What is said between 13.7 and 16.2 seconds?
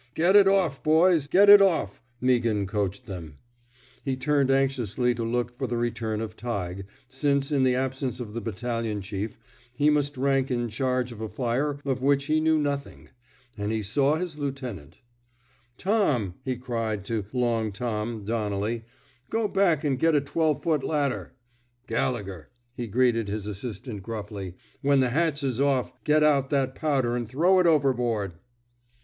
he saw his lieutenant. 36 A CHARGE OF COWARDICE